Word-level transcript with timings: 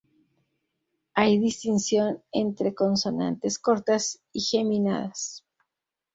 Hay 1.13 1.37
distinción 1.37 2.23
entre 2.31 2.73
consonantes 2.73 3.59
cortas 3.59 4.19
y 4.33 4.41
geminadas. 4.41 5.45